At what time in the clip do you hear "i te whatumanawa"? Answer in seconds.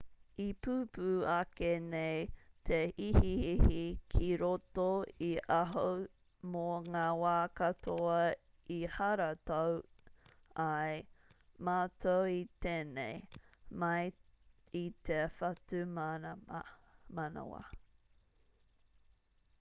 14.79-17.61